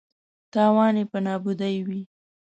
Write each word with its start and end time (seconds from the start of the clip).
تاوان 0.53 0.95
یې 0.99 1.05
په 1.11 1.17
نابودۍ 1.25 1.75
وي. 1.87 2.01